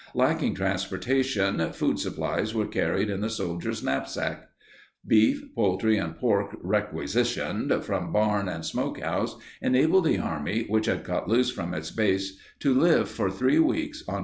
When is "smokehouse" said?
8.65-9.37